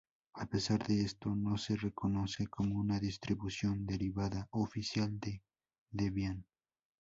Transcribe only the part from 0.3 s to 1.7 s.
A pesar de esto, no